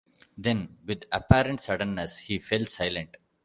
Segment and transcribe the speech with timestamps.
[0.35, 3.17] Then, with apparent suddenness, he fell silent.